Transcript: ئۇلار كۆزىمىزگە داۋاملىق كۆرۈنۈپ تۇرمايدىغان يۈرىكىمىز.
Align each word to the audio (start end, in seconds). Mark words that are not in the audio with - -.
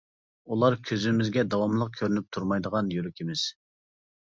ئۇلار 0.53 0.75
كۆزىمىزگە 0.91 1.43
داۋاملىق 1.51 1.93
كۆرۈنۈپ 2.01 2.33
تۇرمايدىغان 2.39 2.93
يۈرىكىمىز. 2.99 3.47